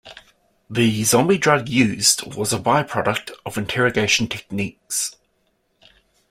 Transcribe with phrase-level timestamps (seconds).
[0.67, 5.15] The "zombie drug" used was a by-product of interrogation techniques.